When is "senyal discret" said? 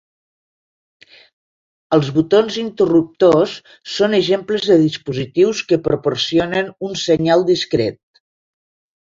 7.05-8.03